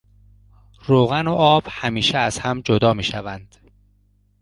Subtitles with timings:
[0.85, 3.55] روغن و آب همیشه از هم جدا میشوند.